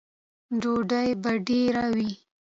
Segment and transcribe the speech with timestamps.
[0.61, 2.11] _ډوډۍ به ډېره وي؟